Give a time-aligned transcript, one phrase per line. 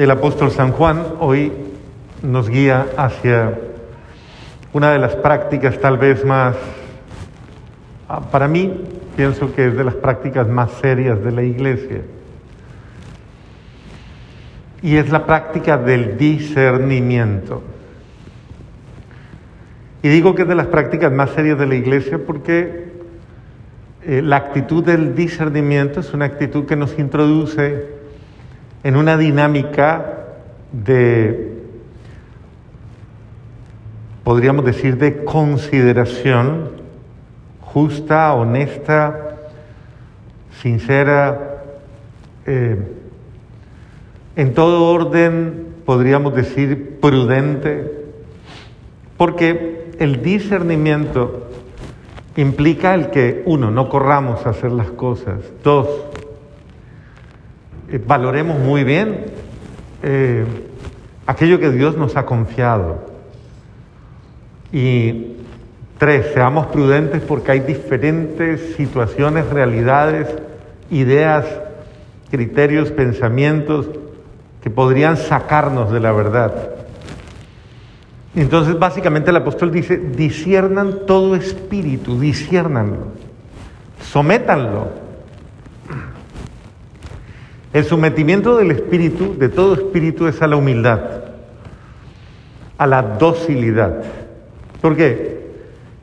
[0.00, 1.52] El apóstol San Juan hoy
[2.22, 3.52] nos guía hacia
[4.72, 6.56] una de las prácticas tal vez más,
[8.08, 8.80] ah, para mí
[9.14, 12.00] pienso que es de las prácticas más serias de la iglesia.
[14.80, 17.62] Y es la práctica del discernimiento.
[20.02, 22.90] Y digo que es de las prácticas más serias de la iglesia porque
[24.06, 27.99] eh, la actitud del discernimiento es una actitud que nos introduce
[28.82, 30.26] en una dinámica
[30.72, 31.52] de,
[34.24, 36.70] podríamos decir, de consideración
[37.60, 39.36] justa, honesta,
[40.60, 41.62] sincera,
[42.46, 42.76] eh,
[44.36, 48.08] en todo orden, podríamos decir, prudente,
[49.16, 51.48] porque el discernimiento
[52.36, 55.88] implica el que, uno, no corramos a hacer las cosas, dos,
[57.90, 59.26] eh, valoremos muy bien
[60.02, 60.44] eh,
[61.26, 63.04] aquello que Dios nos ha confiado.
[64.72, 65.36] Y
[65.98, 70.28] tres, seamos prudentes porque hay diferentes situaciones, realidades,
[70.90, 71.46] ideas,
[72.30, 73.88] criterios, pensamientos
[74.62, 76.70] que podrían sacarnos de la verdad.
[78.36, 83.08] Entonces, básicamente el apóstol dice, disiernan todo espíritu, disciernanlo,
[84.00, 85.09] sométanlo
[87.72, 91.00] el sometimiento del espíritu, de todo espíritu, es a la humildad,
[92.78, 94.02] a la docilidad.
[94.80, 95.40] Porque,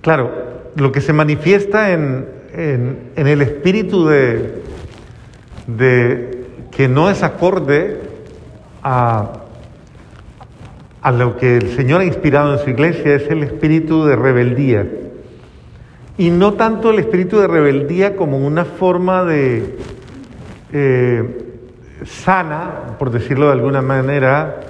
[0.00, 0.30] claro,
[0.74, 4.62] lo que se manifiesta en, el espíritu de,
[5.66, 8.00] de, que no es acorde
[8.82, 9.32] a,
[11.00, 14.86] a lo que el Señor ha inspirado en su iglesia es el espíritu de rebeldía.
[16.18, 19.76] Y no tanto el espíritu de rebeldía como una forma de...
[20.72, 21.41] Eh,
[22.06, 24.60] sana, por decirlo de alguna manera,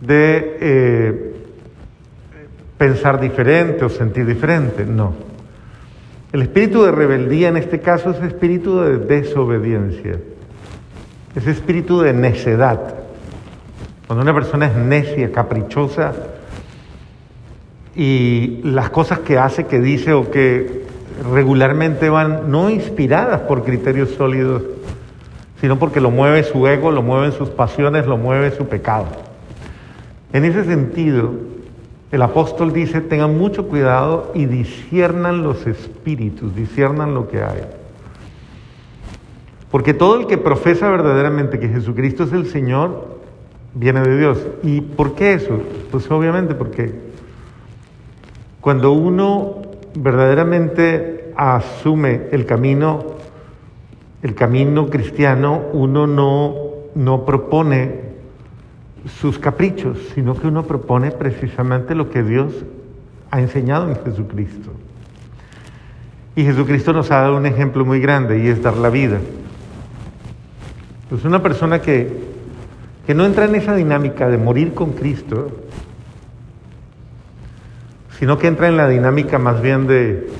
[0.00, 1.34] de eh,
[2.78, 4.84] pensar diferente o sentir diferente.
[4.84, 5.14] No.
[6.32, 10.18] El espíritu de rebeldía en este caso es espíritu de desobediencia,
[11.34, 12.94] es espíritu de necedad.
[14.06, 16.12] Cuando una persona es necia, caprichosa,
[17.96, 20.84] y las cosas que hace, que dice o que
[21.32, 24.62] regularmente van no inspiradas por criterios sólidos,
[25.64, 29.06] sino porque lo mueve su ego, lo mueven sus pasiones, lo mueve su pecado.
[30.34, 31.32] En ese sentido,
[32.12, 37.62] el apóstol dice, tengan mucho cuidado y disciernan los espíritus, disciernan lo que hay.
[39.70, 43.16] Porque todo el que profesa verdaderamente que Jesucristo es el Señor,
[43.72, 44.46] viene de Dios.
[44.62, 45.60] ¿Y por qué eso?
[45.90, 46.92] Pues obviamente porque
[48.60, 49.62] cuando uno
[49.94, 53.13] verdaderamente asume el camino
[54.24, 56.54] el camino cristiano uno no,
[56.94, 58.00] no propone
[59.20, 62.54] sus caprichos, sino que uno propone precisamente lo que Dios
[63.30, 64.70] ha enseñado en Jesucristo.
[66.34, 69.18] Y Jesucristo nos ha dado un ejemplo muy grande y es dar la vida.
[71.10, 72.10] Pues una persona que,
[73.06, 75.48] que no entra en esa dinámica de morir con Cristo,
[78.18, 80.30] sino que entra en la dinámica más bien de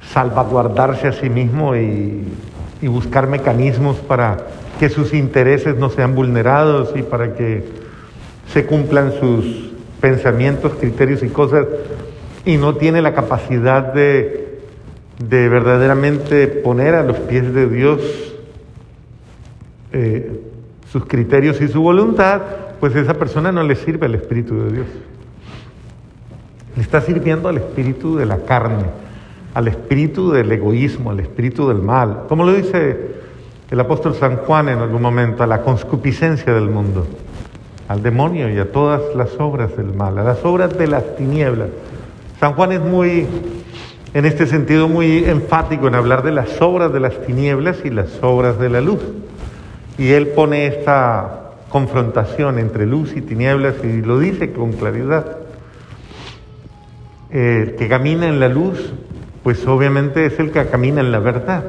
[0.00, 2.24] salvaguardarse a sí mismo y
[2.82, 4.48] y buscar mecanismos para
[4.78, 7.64] que sus intereses no sean vulnerados y para que
[8.52, 9.70] se cumplan sus
[10.00, 11.66] pensamientos, criterios y cosas,
[12.44, 14.58] y no tiene la capacidad de,
[15.24, 18.00] de verdaderamente poner a los pies de Dios
[19.92, 20.40] eh,
[20.90, 22.42] sus criterios y su voluntad,
[22.80, 24.86] pues esa persona no le sirve al Espíritu de Dios.
[26.74, 29.01] Le está sirviendo al Espíritu de la carne
[29.54, 32.24] al espíritu del egoísmo, al espíritu del mal.
[32.28, 33.22] Como lo dice
[33.70, 37.06] el apóstol San Juan en algún momento, a la conscupiscencia del mundo,
[37.88, 41.68] al demonio y a todas las obras del mal, a las obras de las tinieblas.
[42.38, 43.26] San Juan es muy,
[44.14, 48.22] en este sentido, muy enfático en hablar de las obras de las tinieblas y las
[48.22, 49.00] obras de la luz.
[49.96, 55.38] Y él pone esta confrontación entre luz y tinieblas y lo dice con claridad.
[57.30, 58.92] El que camina en la luz
[59.42, 61.64] pues obviamente es el que camina en la verdad.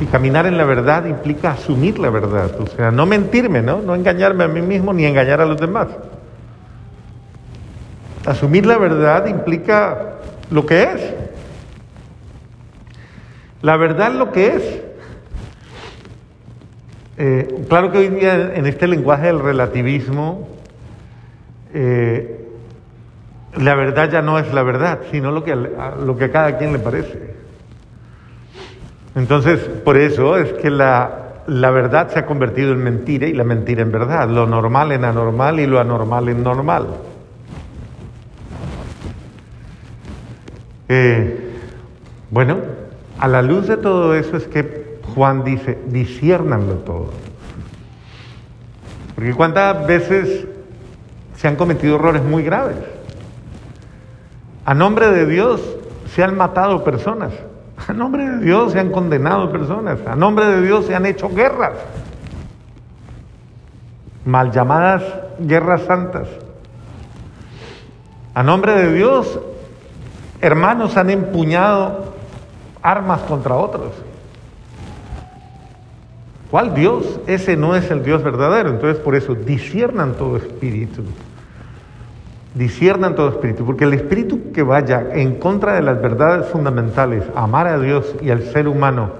[0.00, 3.80] Y caminar en la verdad implica asumir la verdad, o sea, no mentirme, ¿no?
[3.80, 5.86] No engañarme a mí mismo ni engañar a los demás.
[8.26, 10.14] Asumir la verdad implica
[10.50, 11.14] lo que es.
[13.62, 14.80] La verdad lo que es.
[17.16, 20.48] Eh, claro que hoy día en este lenguaje del relativismo,
[21.72, 22.43] eh,
[23.56, 26.72] la verdad ya no es la verdad, sino lo que a, lo que cada quien
[26.72, 27.34] le parece.
[29.14, 33.44] Entonces, por eso es que la, la verdad se ha convertido en mentira y la
[33.44, 36.86] mentira en verdad, lo normal en anormal y lo anormal en normal.
[40.88, 41.52] Eh,
[42.30, 42.58] bueno,
[43.18, 47.10] a la luz de todo eso es que Juan dice, disciernanlo todo.
[49.14, 50.46] Porque cuántas veces
[51.36, 52.93] se han cometido errores muy graves.
[54.64, 55.60] A nombre de Dios
[56.14, 57.32] se han matado personas.
[57.86, 59.98] A nombre de Dios se han condenado personas.
[60.06, 61.74] A nombre de Dios se han hecho guerras.
[64.24, 65.02] Mal llamadas
[65.38, 66.28] guerras santas.
[68.32, 69.38] A nombre de Dios,
[70.40, 72.14] hermanos han empuñado
[72.82, 73.92] armas contra otros.
[76.50, 77.20] ¿Cuál Dios?
[77.26, 78.70] Ese no es el Dios verdadero.
[78.70, 81.02] Entonces por eso disiernan todo espíritu
[82.54, 87.66] disciernan todo espíritu, porque el espíritu que vaya en contra de las verdades fundamentales, amar
[87.66, 89.10] a Dios y al ser humano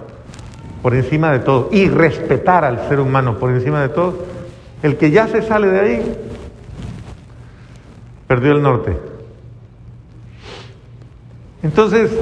[0.83, 4.19] por encima de todo, y respetar al ser humano por encima de todo,
[4.83, 6.17] el que ya se sale de ahí,
[8.29, 8.97] perdió el norte.
[11.63, 12.13] Entonces,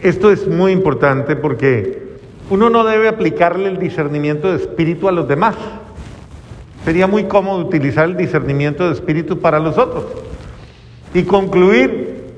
[0.00, 2.16] esto es muy importante porque
[2.50, 5.54] uno no debe aplicarle el discernimiento de espíritu a los demás.
[6.84, 10.04] Sería muy cómodo utilizar el discernimiento de espíritu para los otros.
[11.14, 12.34] Y concluir,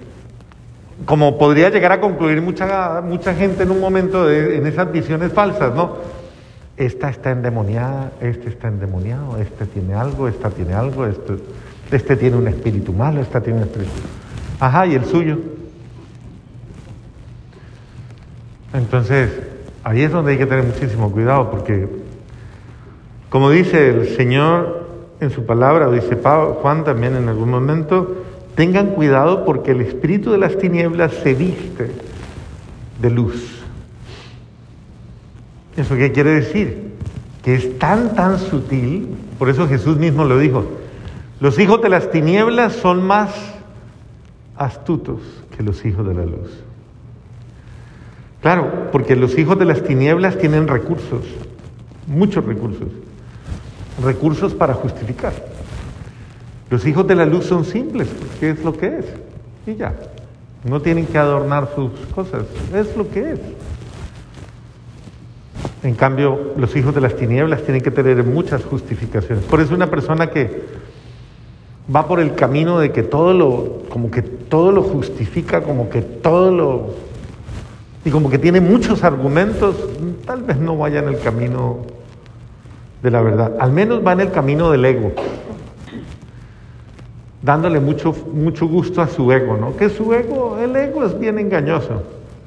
[1.05, 5.33] como podría llegar a concluir mucha, mucha gente en un momento de, en esas visiones
[5.33, 5.97] falsas, ¿no?
[6.77, 11.35] Esta está endemoniada, este está endemoniado, este tiene algo, esta tiene algo, este,
[11.91, 13.93] este tiene un espíritu malo, esta tiene un espíritu.
[14.61, 15.39] Ajá, y el suyo.
[18.73, 19.31] Entonces,
[19.83, 21.89] ahí es donde hay que tener muchísimo cuidado, porque,
[23.29, 24.87] como dice el Señor
[25.21, 28.17] en su palabra, dice Juan también en algún momento,
[28.55, 31.91] Tengan cuidado porque el espíritu de las tinieblas se viste
[33.00, 33.61] de luz.
[35.76, 36.91] ¿Eso qué quiere decir?
[37.43, 39.08] Que es tan, tan sutil,
[39.38, 40.67] por eso Jesús mismo lo dijo,
[41.41, 43.31] los hijos de las tinieblas son más
[44.56, 45.20] astutos
[45.56, 46.50] que los hijos de la luz.
[48.43, 51.25] Claro, porque los hijos de las tinieblas tienen recursos,
[52.06, 52.88] muchos recursos,
[54.02, 55.50] recursos para justificar.
[56.71, 58.09] Los hijos de la luz son simples,
[58.39, 59.07] ¿qué es lo que es?
[59.67, 59.93] Y ya,
[60.65, 63.41] no tienen que adornar sus cosas, es lo que es.
[65.83, 69.45] En cambio, los hijos de las tinieblas tienen que tener muchas justificaciones.
[69.47, 70.63] Por eso una persona que
[71.95, 76.03] va por el camino de que todo lo, como que todo lo justifica, como que
[76.03, 76.95] todo lo,
[78.05, 79.75] y como que tiene muchos argumentos,
[80.25, 81.79] tal vez no vaya en el camino
[83.03, 83.57] de la verdad.
[83.59, 85.13] Al menos va en el camino del ego
[87.43, 89.77] dándole mucho, mucho gusto a su ego, ¿no?
[89.77, 92.03] Que su ego, el ego es bien engañoso.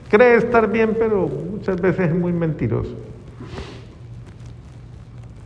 [0.09, 2.91] Cree estar bien, pero muchas veces es muy mentiroso.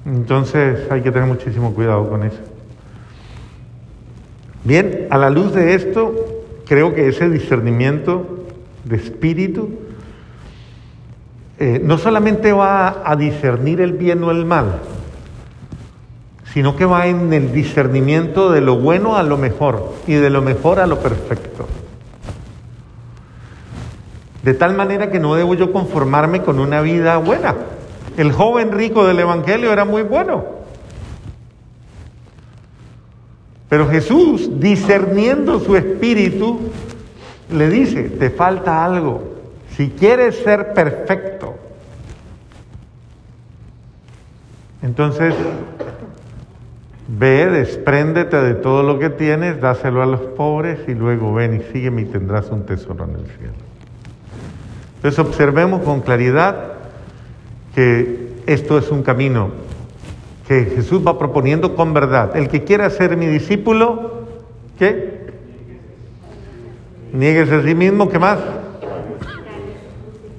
[0.05, 2.39] Entonces hay que tener muchísimo cuidado con eso.
[4.63, 8.45] Bien, a la luz de esto, creo que ese discernimiento
[8.83, 9.69] de espíritu
[11.59, 14.79] eh, no solamente va a discernir el bien o el mal,
[16.57, 20.41] sino que va en el discernimiento de lo bueno a lo mejor y de lo
[20.41, 21.67] mejor a lo perfecto.
[24.41, 27.53] De tal manera que no debo yo conformarme con una vida buena.
[28.17, 30.45] El joven rico del Evangelio era muy bueno.
[33.69, 36.71] Pero Jesús, discerniendo su espíritu,
[37.51, 39.21] le dice, te falta algo.
[39.75, 41.53] Si quieres ser perfecto,
[44.81, 45.35] entonces
[47.07, 51.71] Ve, despréndete de todo lo que tienes, dáselo a los pobres y luego ven y
[51.71, 53.53] sígueme y tendrás un tesoro en el cielo.
[54.97, 56.73] Entonces observemos con claridad
[57.73, 59.51] que esto es un camino
[60.49, 62.35] que Jesús va proponiendo con verdad.
[62.35, 64.23] El que quiera ser mi discípulo,
[64.77, 65.27] ¿qué?
[67.13, 68.39] Nieguese a sí mismo, ¿qué más?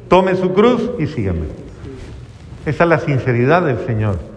[0.08, 1.46] Tome su cruz y sígame.
[2.66, 4.27] Esa es la sinceridad del Señor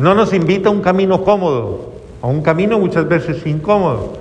[0.00, 4.14] no nos invita a un camino cómodo, a un camino muchas veces incómodo.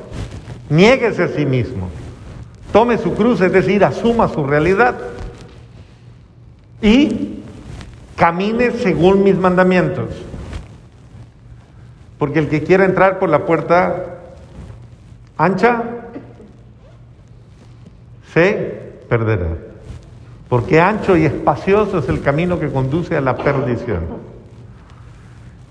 [0.70, 1.90] Niéguese a sí mismo,
[2.72, 4.96] tome su cruz, es decir, asuma su realidad
[6.82, 7.40] y
[8.16, 10.10] camine según mis mandamientos.
[12.18, 14.20] Porque el que quiera entrar por la puerta
[15.38, 15.84] ancha,
[18.34, 19.58] se perderá.
[20.48, 24.31] Porque ancho y espacioso es el camino que conduce a la perdición.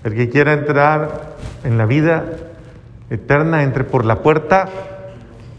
[0.03, 2.23] El que quiera entrar en la vida
[3.09, 4.67] eterna entre por la puerta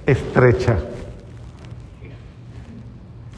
[0.07, 0.79] estrecha.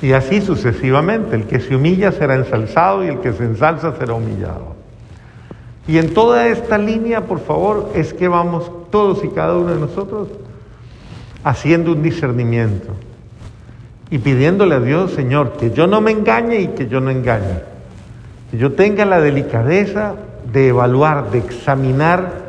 [0.00, 1.36] Y así sucesivamente.
[1.36, 4.74] El que se humilla será ensalzado y el que se ensalza será humillado.
[5.86, 9.80] Y en toda esta línea, por favor, es que vamos todos y cada uno de
[9.80, 10.28] nosotros
[11.42, 12.94] haciendo un discernimiento
[14.10, 17.60] y pidiéndole a Dios, Señor, que yo no me engañe y que yo no engañe.
[18.50, 20.14] Que yo tenga la delicadeza
[20.54, 22.44] de evaluar, de examinar,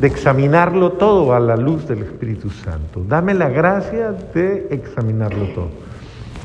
[0.00, 3.04] de examinarlo todo a la luz del Espíritu Santo.
[3.06, 5.68] Dame la gracia de examinarlo todo.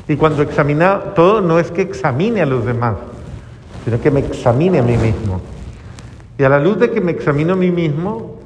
[0.06, 2.94] Y cuando examina todo, no es que examine a los demás,
[3.84, 5.40] sino que me examine a mí mismo.
[6.38, 8.38] Y a la luz de que me examino a mí mismo,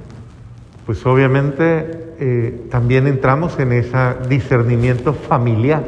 [0.87, 5.85] pues obviamente eh, también entramos en ese discernimiento familiar,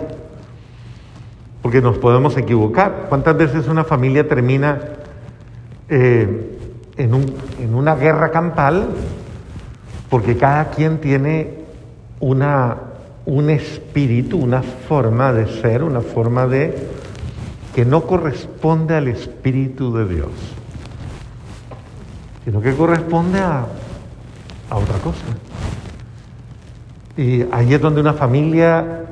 [1.62, 3.06] porque nos podemos equivocar.
[3.08, 4.78] ¿Cuántas veces una familia termina
[5.88, 6.58] eh,
[6.96, 8.88] en, un, en una guerra campal
[10.08, 11.62] porque cada quien tiene
[12.20, 12.76] una,
[13.24, 16.76] un espíritu, una forma de ser, una forma de
[17.74, 20.30] que no corresponde al espíritu de Dios?
[22.44, 23.66] sino que corresponde a,
[24.70, 25.20] otra cosa.
[27.16, 29.04] Y ahí es donde una familia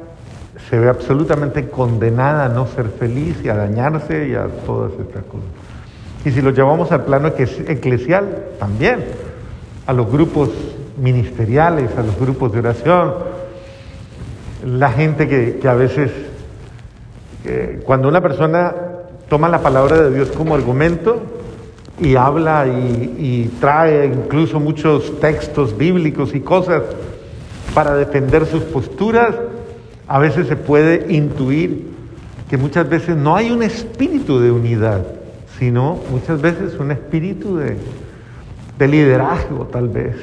[0.68, 5.24] se ve absolutamente condenada a no ser feliz y a dañarse y a todas estas
[5.24, 5.59] cosas.
[6.24, 9.04] Y si lo llevamos al plano eclesial, también,
[9.86, 10.50] a los grupos
[11.00, 13.14] ministeriales, a los grupos de oración,
[14.64, 16.10] la gente que, a veces,
[17.84, 18.74] cuando una persona
[19.28, 21.22] toma la palabra de Dios como argumento,
[22.00, 26.82] y habla y, trae incluso muchos textos bíblicos y cosas
[27.74, 29.34] para defender sus posturas,
[30.08, 31.90] a veces se puede intuir
[32.48, 35.06] que muchas veces no hay un espíritu de unidad,
[35.60, 37.76] sino muchas veces un espíritu de,
[38.78, 40.16] de liderazgo tal vez,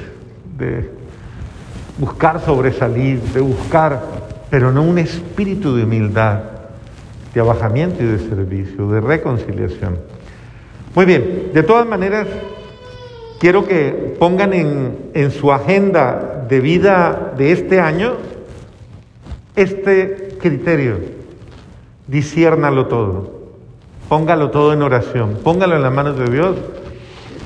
[0.58, 0.90] de
[2.00, 4.02] buscar sobresalir, de buscar,
[4.50, 6.42] pero no un espíritu de humildad,
[7.36, 10.00] de abajamiento y de servicio, de reconciliación.
[10.96, 12.26] Muy bien, de todas maneras,
[13.40, 18.14] quiero que pongan en, su agenda de vida de este año
[19.56, 20.98] este criterio.
[22.08, 23.37] Disciérnalo todo.
[24.10, 25.40] Póngalo todo en oración.
[25.44, 26.56] Póngalo en las manos de Dios.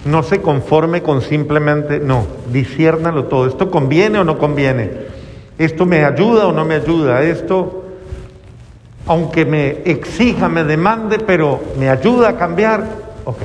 [0.06, 3.48] No se conforme con simplemente, no, disciérnalo todo.
[3.48, 4.89] ¿Esto conviene o no conviene?
[5.58, 7.22] ¿Esto me ayuda o no me ayuda?
[7.24, 7.86] ¿Esto,
[9.06, 12.84] aunque me exija, me demande, pero me ayuda a cambiar?
[13.25, 13.41] Ok.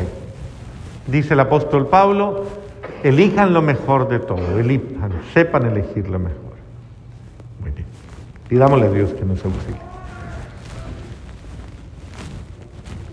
[1.06, 2.44] Dice el apóstol Pablo,
[3.02, 6.56] elijan lo mejor de todo, elijan, sepan elegir lo mejor.
[7.60, 7.86] Muy bien.
[8.48, 9.85] Pidámosle a Dios que nos auxilie.